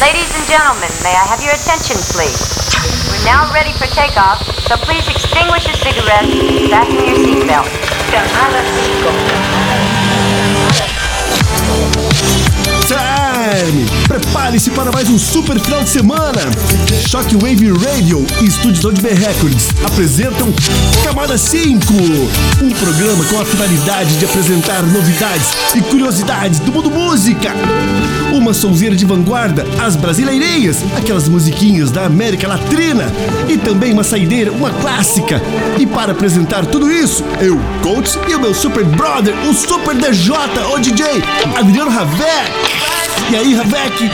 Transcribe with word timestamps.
Ladies 0.00 0.30
and 0.38 0.46
gentlemen, 0.46 0.90
may 1.02 1.10
I 1.10 1.26
have 1.26 1.42
your 1.42 1.50
attention, 1.50 1.96
please? 2.14 2.38
We're 3.10 3.24
now 3.26 3.52
ready 3.52 3.72
for 3.72 3.86
takeoff, 3.86 4.38
so 4.62 4.76
please 4.76 5.08
extinguish 5.08 5.66
your 5.66 5.74
cigarettes, 5.74 6.30
and 6.30 6.70
fasten 6.70 7.04
your 7.04 7.16
seatbelt. 7.18 7.66
Time! 13.48 13.86
Prepare-se 14.06 14.70
para 14.72 14.92
mais 14.92 15.08
um 15.08 15.18
super 15.18 15.58
final 15.58 15.82
de 15.82 15.88
semana! 15.88 16.42
Shockwave 17.08 17.72
Radio 17.72 18.26
e 18.42 18.44
Estúdios 18.44 18.84
ODB 18.84 19.08
Records 19.08 19.68
apresentam 19.86 20.52
Camada 21.02 21.38
5, 21.38 21.94
um 21.94 22.70
programa 22.72 23.24
com 23.24 23.40
a 23.40 23.46
finalidade 23.46 24.18
de 24.18 24.26
apresentar 24.26 24.82
novidades 24.82 25.48
e 25.74 25.80
curiosidades 25.80 26.58
do 26.60 26.70
mundo 26.70 26.90
música. 26.90 27.54
Uma 28.34 28.52
sonzeira 28.52 28.94
de 28.94 29.06
vanguarda, 29.06 29.64
as 29.82 29.96
brasileirinhas, 29.96 30.84
aquelas 30.94 31.26
musiquinhas 31.26 31.90
da 31.90 32.04
América 32.04 32.46
Latina 32.46 33.10
e 33.48 33.56
também 33.56 33.94
uma 33.94 34.04
saideira, 34.04 34.52
uma 34.52 34.70
clássica. 34.70 35.40
E 35.78 35.86
para 35.86 36.12
apresentar 36.12 36.66
tudo 36.66 36.92
isso, 36.92 37.24
eu, 37.40 37.58
Coach 37.82 38.18
e 38.28 38.34
o 38.34 38.40
meu 38.40 38.52
super 38.52 38.84
brother, 38.84 39.34
o 39.48 39.54
Super 39.54 39.94
DJ, 39.94 40.34
o 40.70 40.78
DJ, 40.78 41.06
Adriano 41.56 41.90
Ravec. 41.90 42.97
E 43.30 43.36
aí, 43.36 43.54
Ravec? 43.54 44.10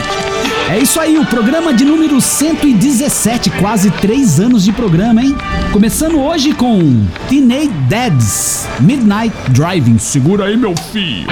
É 0.69 0.77
isso 0.77 0.99
aí, 0.99 1.17
o 1.17 1.25
programa 1.25 1.73
de 1.73 1.85
número 1.85 2.19
117, 2.19 3.49
quase 3.51 3.89
3 3.89 4.41
anos 4.41 4.65
de 4.65 4.73
programa, 4.73 5.21
hein? 5.23 5.33
Começando 5.71 6.19
hoje 6.19 6.53
com 6.53 7.05
Teenage 7.29 7.69
Dads, 7.87 8.67
Midnight 8.81 9.33
Driving. 9.51 9.97
Segura 9.99 10.45
aí, 10.45 10.57
meu 10.57 10.75
filho. 10.91 11.27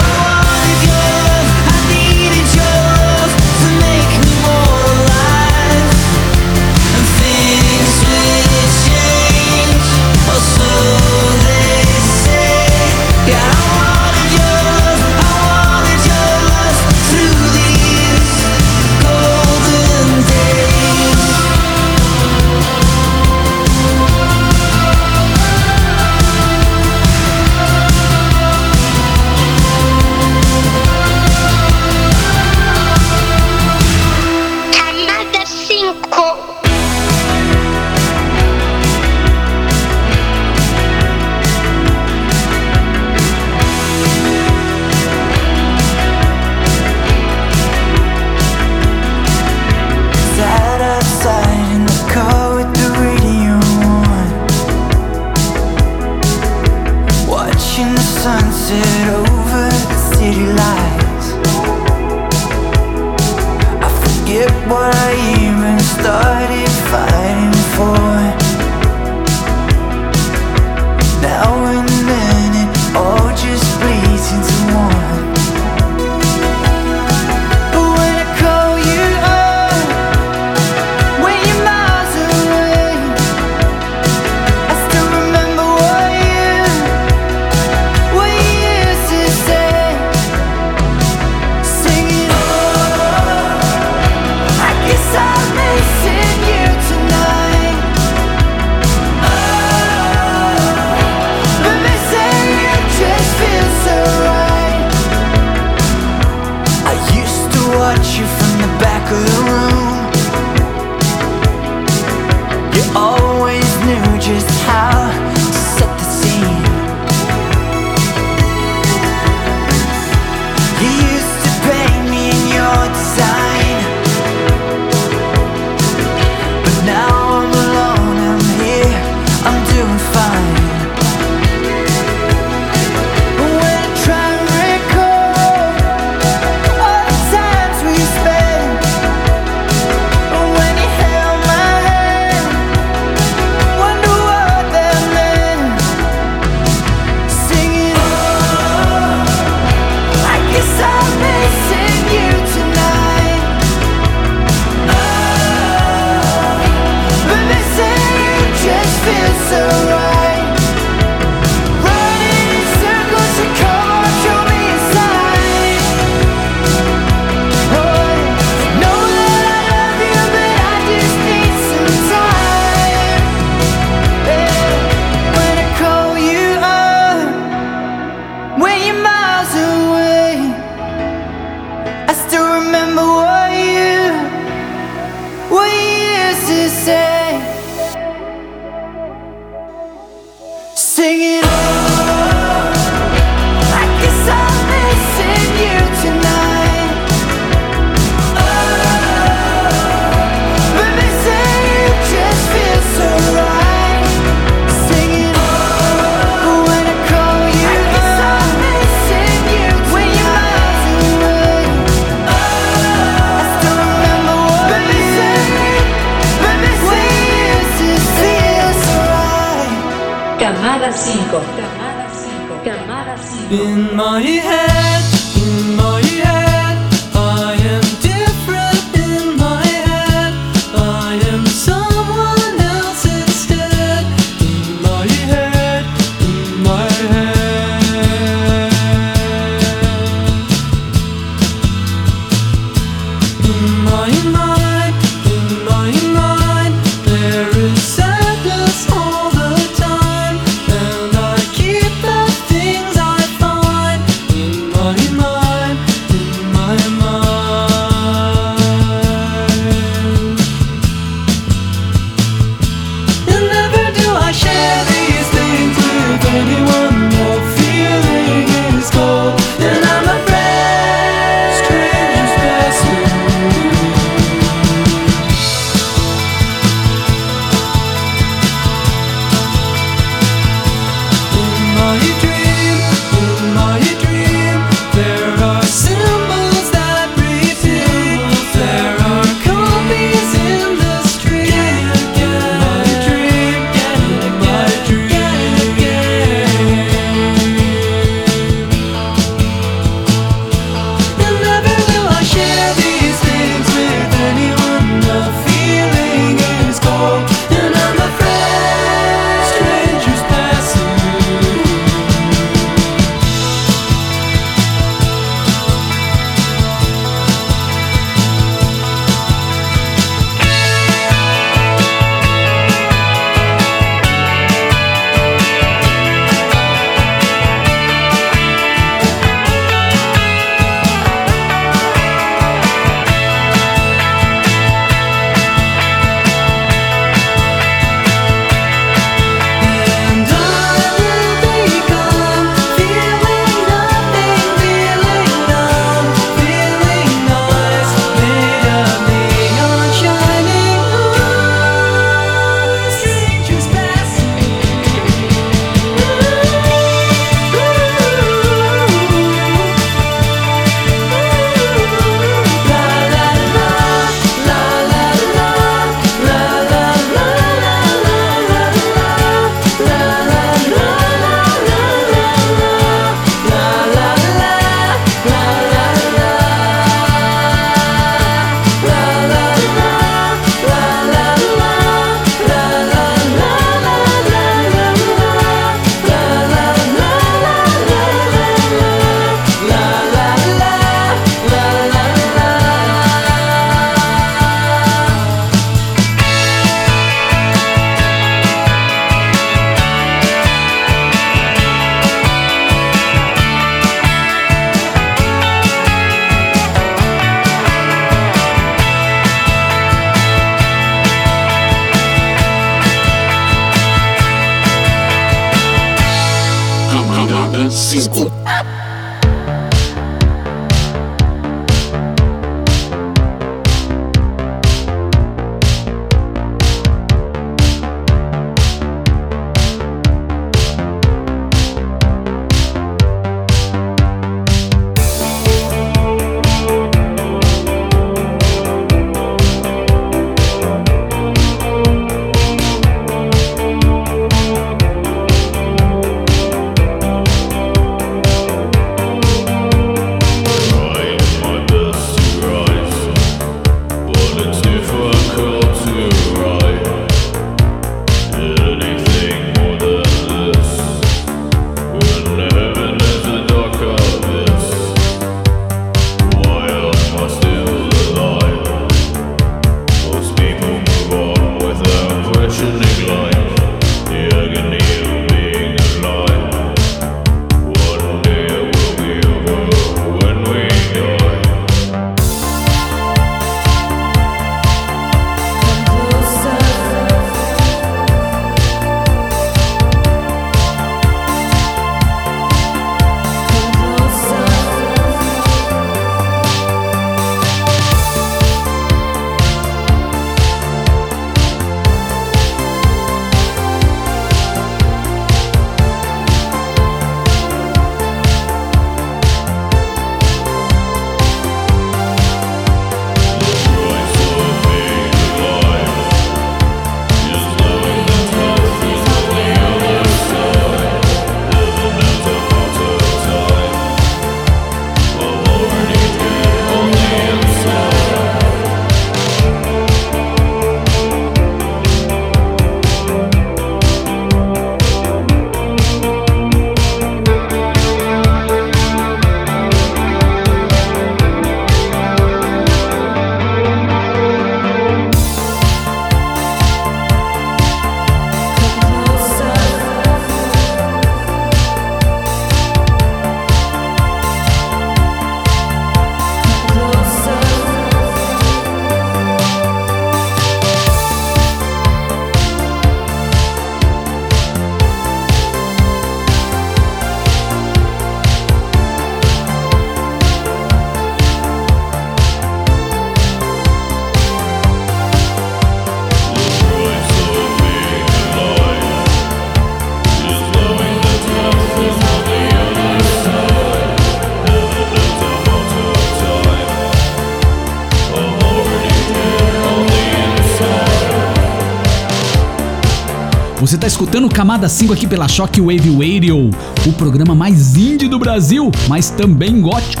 escutando 593.98 594.28
Camada 594.28 594.68
5 594.68 594.92
aqui 594.92 595.08
pela 595.08 595.26
Shockwave 595.26 595.90
Radio, 595.90 596.50
o 596.86 596.92
programa 596.92 597.34
mais 597.34 597.76
indie 597.76 598.06
do 598.06 598.16
Brasil, 598.16 598.70
mas 598.86 599.10
também 599.10 599.60
gótico. 599.60 600.00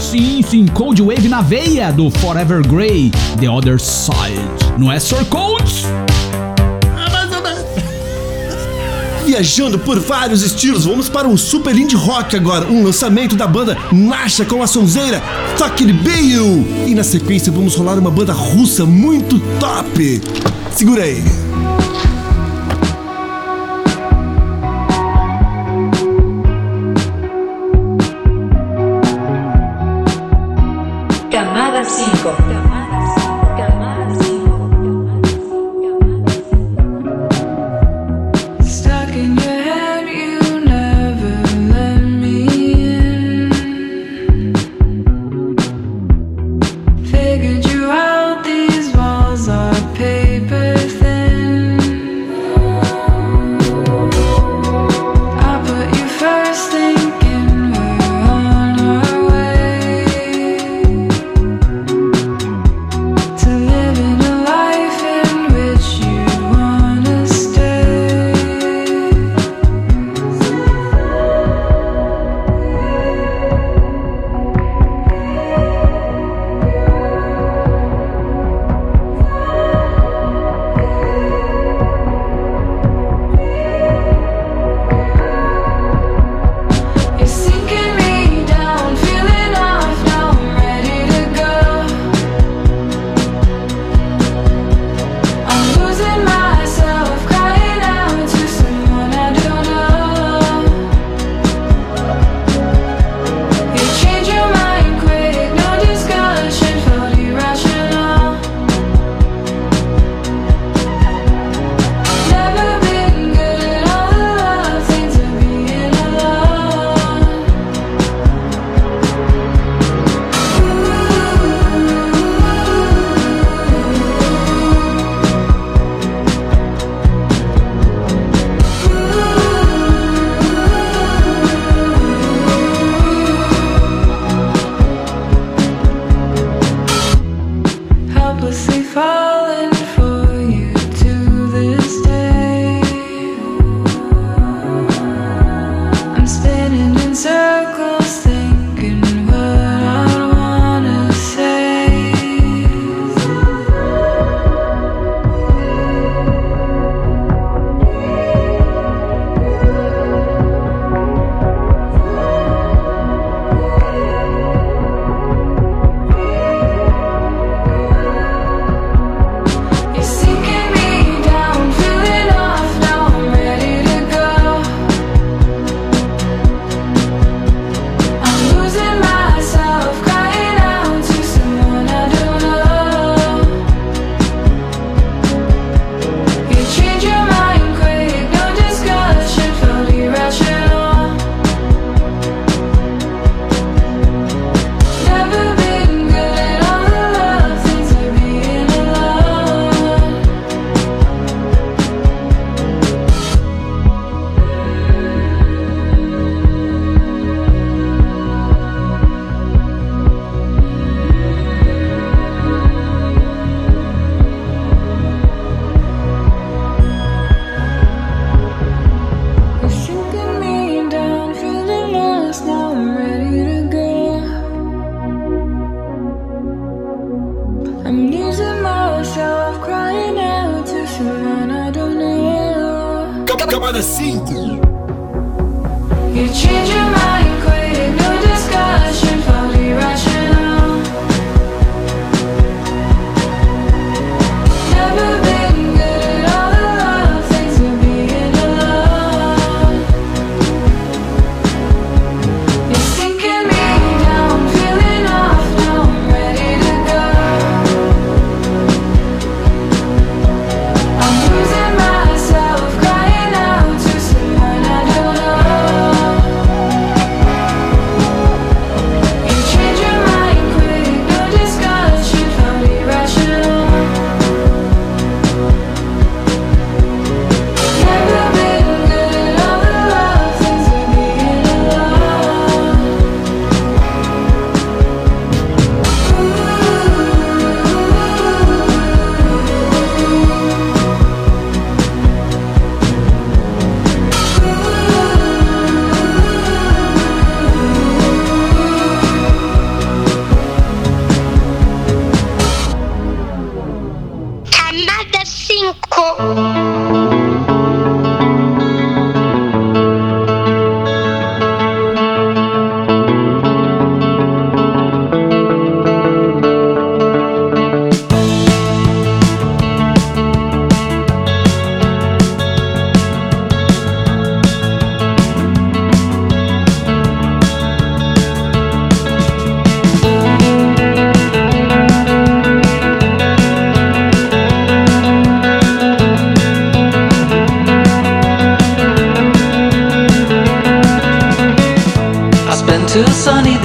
Sim, 0.00 0.42
sim, 0.42 0.66
Cold 0.66 1.00
Wave 1.00 1.28
na 1.28 1.42
veia 1.42 1.92
do 1.92 2.10
Forever 2.10 2.66
Grey, 2.66 3.12
The 3.38 3.48
Other 3.48 3.78
Side. 3.78 4.40
Não 4.76 4.90
é 4.90 4.98
Sir 4.98 5.24
Cold? 5.26 5.64
Viajando 9.24 9.78
por 9.78 10.00
vários 10.00 10.42
estilos, 10.42 10.84
vamos 10.84 11.08
para 11.08 11.28
um 11.28 11.36
super 11.36 11.76
indie 11.78 11.94
rock 11.94 12.34
agora, 12.34 12.66
um 12.66 12.82
lançamento 12.82 13.36
da 13.36 13.46
banda 13.46 13.78
Nasha 13.92 14.44
com 14.44 14.60
a 14.60 14.66
sonzeira 14.66 15.22
Tucker 15.56 15.94
Bale. 15.94 16.90
E 16.90 16.96
na 16.96 17.04
sequência 17.04 17.52
vamos 17.52 17.76
rolar 17.76 17.96
uma 17.96 18.10
banda 18.10 18.32
russa 18.32 18.84
muito 18.84 19.38
top. 19.60 20.20
Segura 20.72 21.04
aí. 21.04 21.22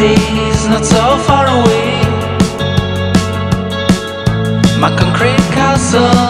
days 0.01 0.67
not 0.67 0.83
so 0.83 1.03
far 1.27 1.45
away. 1.45 1.91
My 4.79 4.89
concrete 4.97 5.45
castle. 5.53 6.20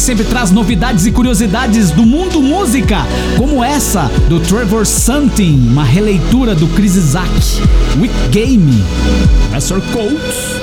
que 0.00 0.06
sempre 0.06 0.24
traz 0.24 0.50
novidades 0.50 1.04
e 1.04 1.12
curiosidades 1.12 1.90
do 1.90 2.06
mundo 2.06 2.40
música, 2.40 3.06
como 3.36 3.62
essa 3.62 4.10
do 4.30 4.40
Trevor 4.40 4.86
Santin, 4.86 5.68
uma 5.70 5.84
releitura 5.84 6.54
do 6.54 6.66
Chris 6.68 6.96
Isaac, 6.96 7.30
with 8.00 8.10
Game, 8.30 8.82
Professor 9.50 9.82
Colts. 9.92 10.58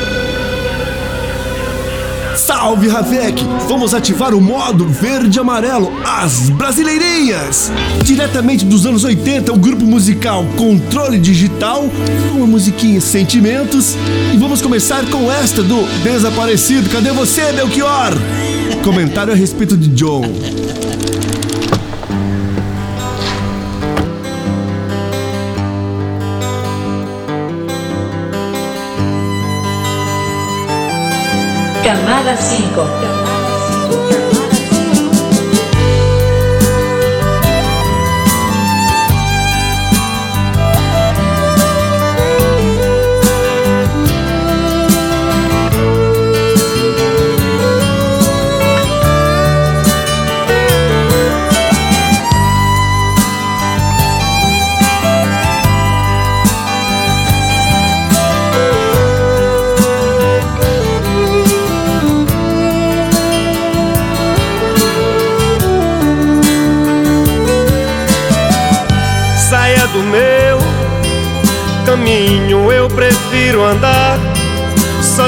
Salve 2.36 2.88
Ravec! 2.88 3.44
Vamos 3.68 3.94
ativar 3.94 4.34
o 4.34 4.42
modo 4.42 4.88
verde 4.88 5.40
amarelo, 5.40 5.92
as 6.04 6.50
brasileirinhas! 6.50 7.72
Diretamente 8.04 8.66
dos 8.66 8.88
anos 8.88 9.04
80, 9.04 9.54
o 9.54 9.58
grupo 9.58 9.86
musical 9.86 10.46
Controle 10.56 11.20
Digital, 11.20 11.86
uma 12.34 12.48
musiquinha 12.48 13.00
Sentimentos, 13.00 13.96
e 14.34 14.38
vamos 14.38 14.64
começar 14.64 15.06
com 15.12 15.32
esta 15.32 15.62
do 15.62 15.84
Desaparecido. 16.04 16.90
Cadê 16.90 17.12
você, 17.12 17.52
Belchior? 17.52 18.14
Comentário 18.88 19.34
a 19.34 19.36
respeito 19.36 19.76
de 19.76 19.90
John. 20.02 20.22
Camada 31.84 32.38
5. 32.38 33.17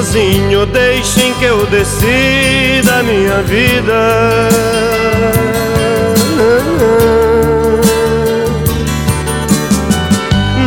Sozinho. 0.10 0.66
Deixem 0.66 1.34
que 1.36 1.45
eu 1.45 1.66
decida 1.68 2.99
a 2.99 3.03
minha 3.03 3.41
vida. 3.43 4.49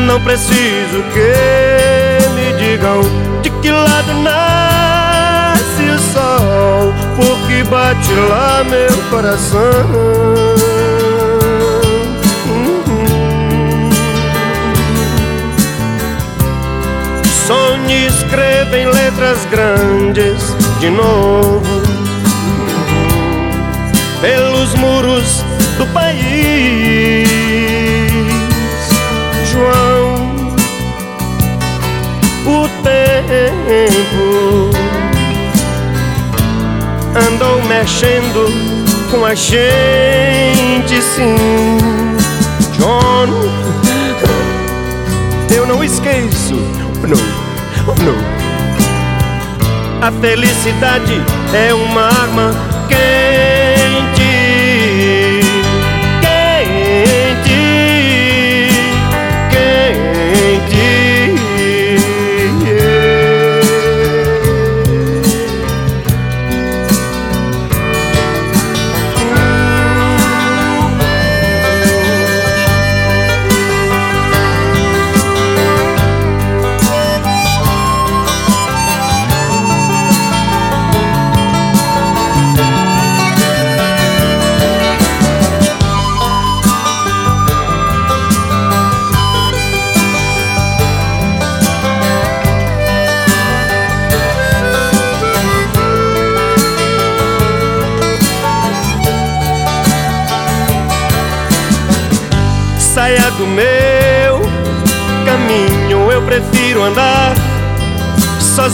Não 0.07 0.20
preciso 0.20 1.03
que 1.12 2.30
me 2.34 2.53
digam 2.59 3.01
de 3.43 3.51
que 3.51 3.70
lado 3.70 4.14
nasce 4.22 5.82
o 5.82 5.99
sol, 6.12 6.95
porque 7.16 7.64
bate 7.64 8.12
lá 8.28 8.64
meu 8.64 8.97
coração. 9.11 10.51
Escreva 18.33 18.78
em 18.78 18.87
letras 18.87 19.45
grandes 19.51 20.57
de 20.80 20.89
novo 20.89 21.61
pelos 24.22 24.74
muros 24.76 25.45
do 25.76 25.87
país. 25.89 27.28
João, 29.53 30.14
o 32.47 32.68
tempo 32.83 34.70
andou 37.14 37.62
mexendo 37.64 38.47
com 39.11 39.26
a 39.26 39.35
gente, 39.35 41.03
sim. 41.03 41.37
John, 42.78 43.28
eu 45.55 45.66
não 45.66 45.85
esqueço, 45.85 46.55
A 50.03 50.11
felicidade 50.11 51.14
é 51.55 51.72
uma 51.72 52.03
arma 52.03 52.72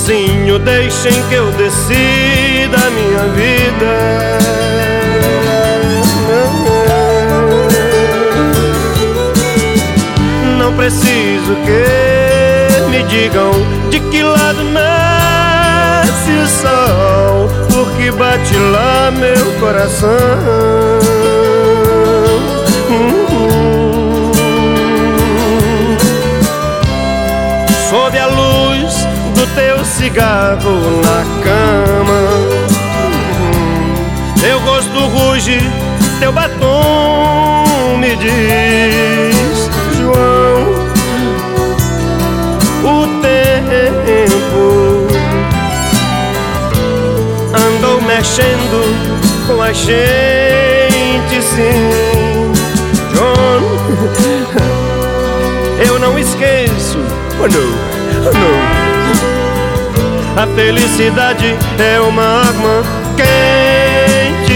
sozinho. 0.08 0.58
Deixem 0.58 1.12
que 1.28 1.34
eu 1.34 1.50
decida 1.52 2.76
a 2.76 2.90
minha 2.90 3.24
vida. 3.34 4.38
Não 10.58 10.72
preciso 10.74 11.56
que 11.64 12.88
me 12.90 13.02
digam 13.04 13.52
de 13.90 14.00
que 14.00 14.22
lado 14.22 14.64
nasce 14.64 16.30
o 16.32 16.46
sol, 16.46 17.48
porque 17.70 18.10
bate 18.12 18.56
lá 18.56 19.10
meu 19.10 19.52
coração. 19.60 21.07
Teu 29.58 29.84
cigarro 29.84 31.02
na 31.02 31.24
cama. 31.42 32.20
Teu 34.40 34.60
rosto 34.60 35.00
ruge, 35.08 35.58
teu 36.20 36.32
batom 36.32 37.96
me 37.98 38.14
diz, 38.14 39.68
João, 39.98 40.62
o 42.84 43.06
tempo 43.20 45.08
andou 47.52 48.00
mexendo 48.02 48.78
com 49.48 49.60
a 49.60 49.72
gente, 49.72 51.42
sim, 51.42 52.52
John. 53.12 53.58
Eu 55.84 55.98
não 55.98 56.16
esqueço, 56.18 56.98
oh 57.40 57.48
não, 57.48 58.28
oh 58.28 58.32
não. 58.32 58.77
A 60.38 60.46
felicidade 60.54 61.56
é 61.80 62.00
uma 62.00 62.42
quente, 62.42 62.84
quente, 63.16 64.52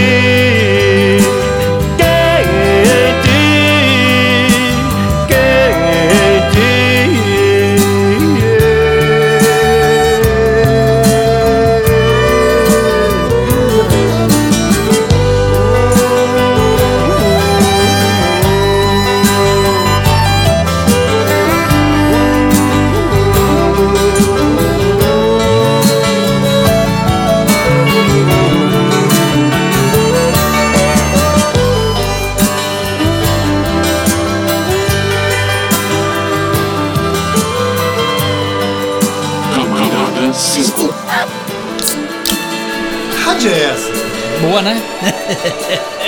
Boa, 44.53 44.61
né? 44.61 44.79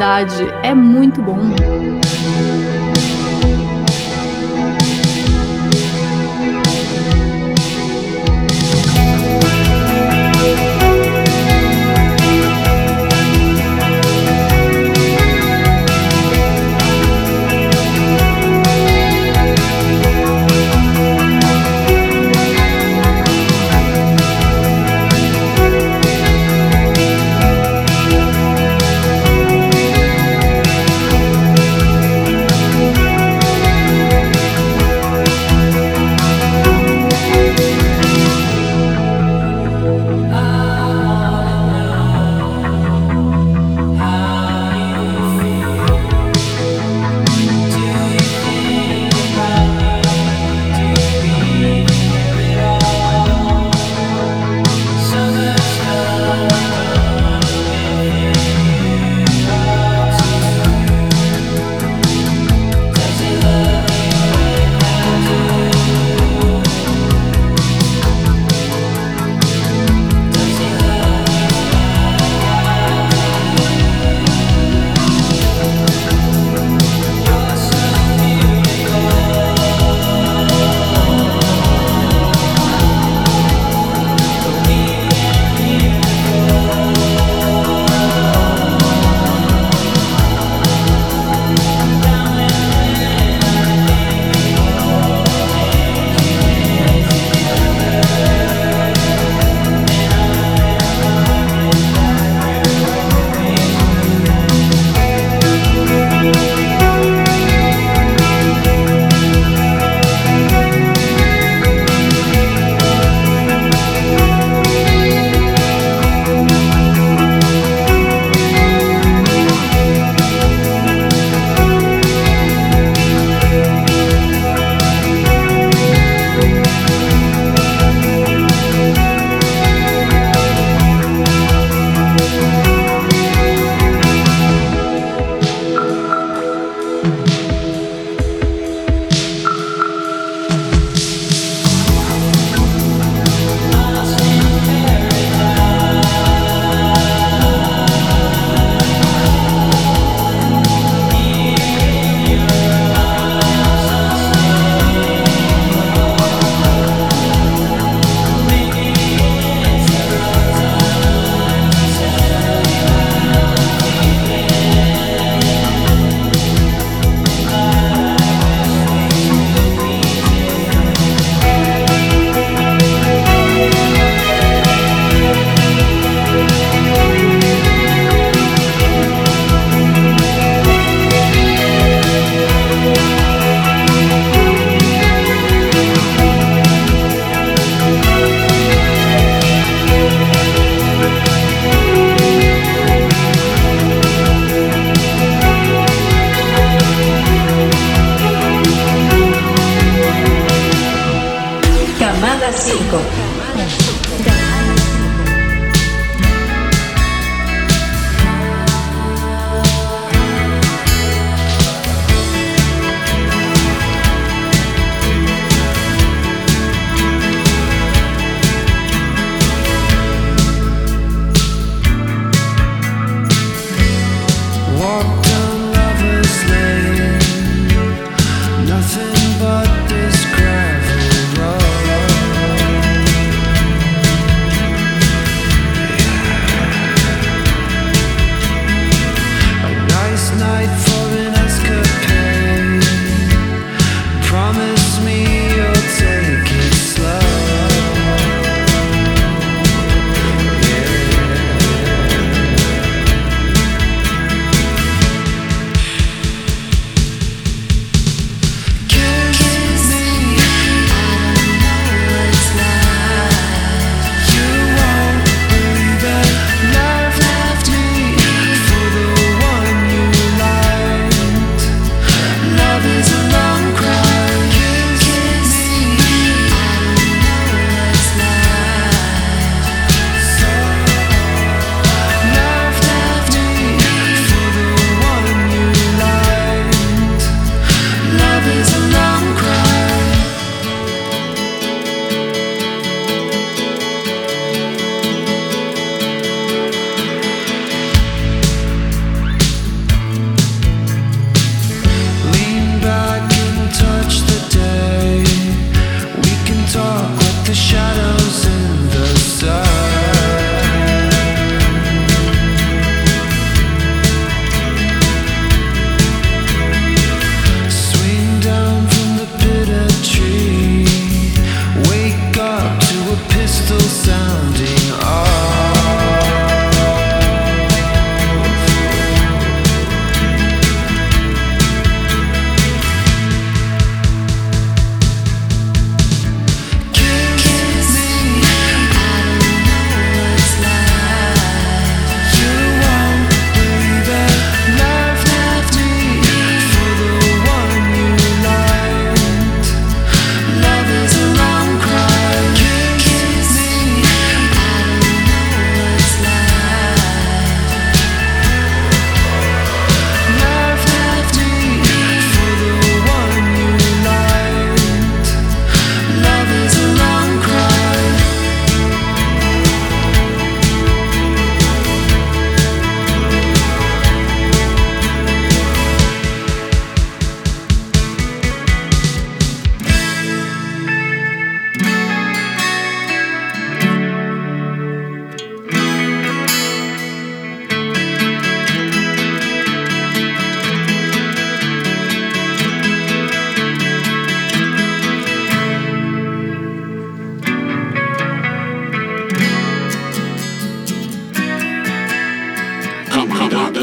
é 0.00 0.57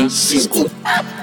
Rodada 0.10 1.15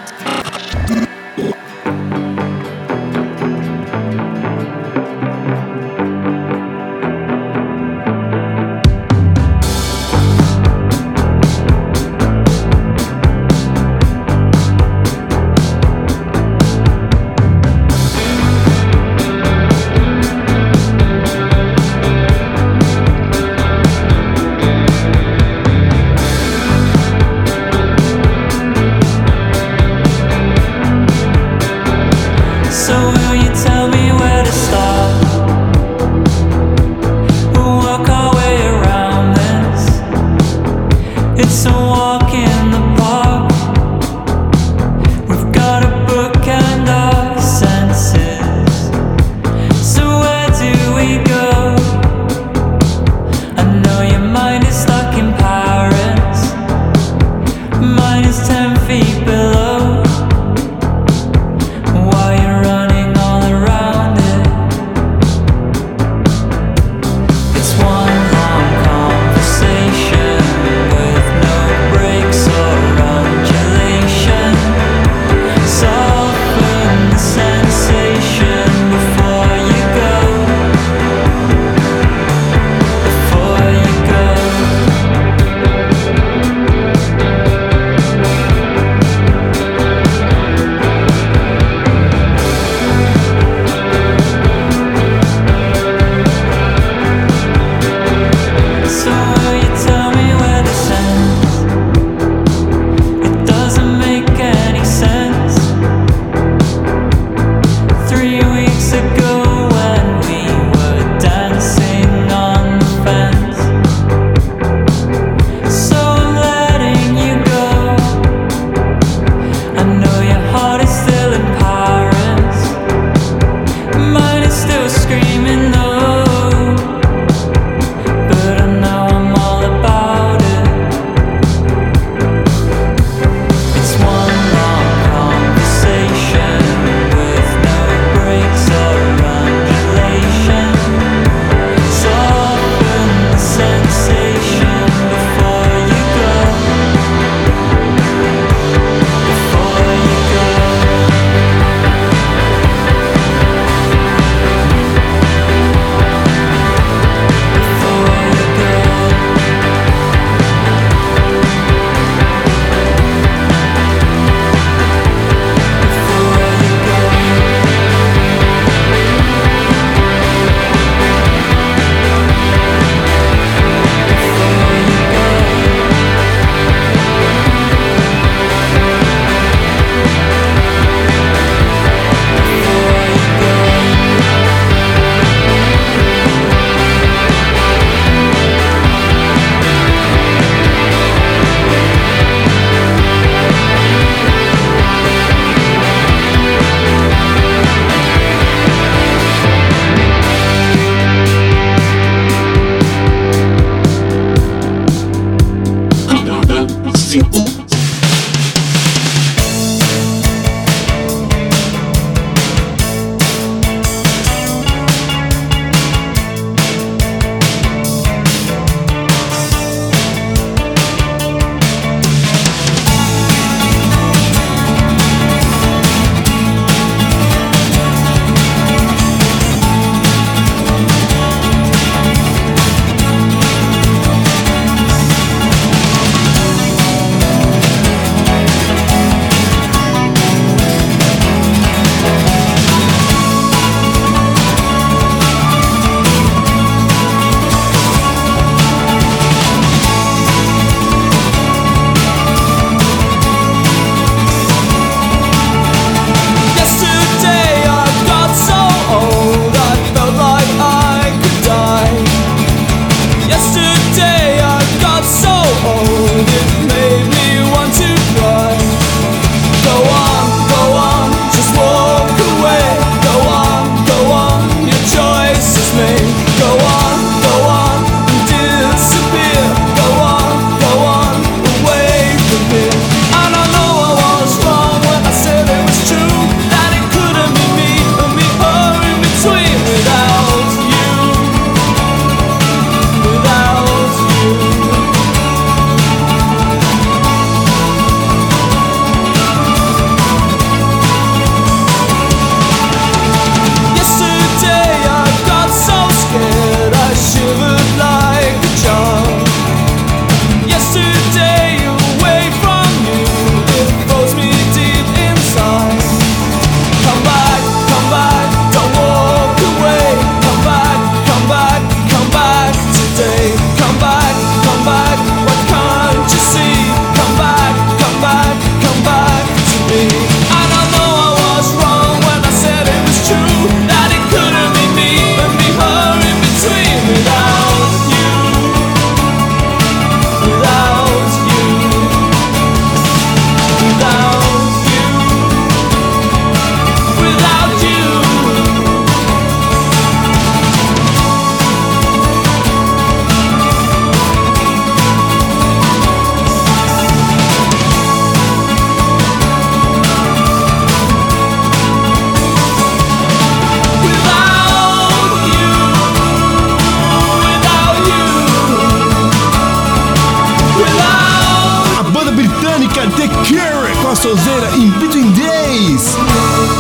Sonzeira 374.03 374.57
em 374.57 374.69
Between 374.81 375.13
Days. 375.13 375.95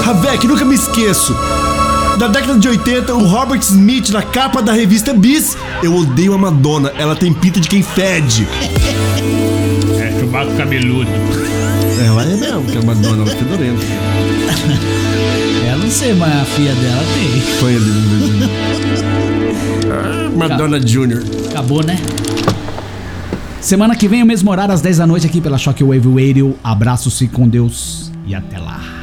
Ravek, 0.05 0.47
nunca 0.47 0.64
me 0.64 0.76
esqueço. 0.76 1.36
Da 2.16 2.28
década 2.28 2.57
de 2.57 2.68
80, 2.68 3.12
o 3.16 3.26
Robert 3.26 3.59
Smith 3.59 4.11
na 4.11 4.22
capa 4.22 4.62
da 4.62 4.72
revista 4.72 5.12
Bis. 5.12 5.57
Eu 5.82 5.93
odeio 5.97 6.34
a 6.34 6.38
Madonna, 6.38 6.93
ela 6.97 7.16
tem 7.16 7.32
pinta 7.32 7.59
de 7.59 7.68
quem 7.68 7.82
fede. 7.82 8.47
É, 9.99 10.20
chubaco 10.20 10.53
cabeludo. 10.57 11.11
Ela 12.07 12.22
é 12.22 12.36
mesmo, 12.36 12.62
que 12.62 12.78
a 12.78 12.82
Madonna 12.82 13.24
ela 13.24 13.32
é 13.32 13.36
fedorenta. 13.36 13.82
É, 15.66 15.76
não 15.76 15.90
sei, 15.90 16.14
mas 16.14 16.43
a 16.43 16.45
filha 16.45 16.74
dela 16.74 17.03
tem. 17.12 17.40
Foi 17.59 17.74
ali 17.74 17.90
no 17.90 18.18
vídeo. 18.20 18.51
Ah, 19.90 20.30
Madonna 20.36 20.78
Jr. 20.78 21.24
Acabou, 21.51 21.82
né? 21.82 21.99
Semana 23.63 23.95
que 23.95 24.09
vem, 24.09 24.25
o 24.25 24.27
mesmo 24.27 24.51
horário, 24.51 24.75
às 24.75 24.81
10 24.81 24.99
da 24.99 25.07
noite, 25.07 25.25
aqui 25.25 25.41
pela 25.41 25.57
Shockwave 25.57 26.09
Radio. 26.13 26.59
Abraços, 26.65 27.17
fique 27.17 27.33
com 27.33 27.49
Deus 27.49 28.11
e 28.27 28.35
até 28.35 28.59
lá. 28.59 29.02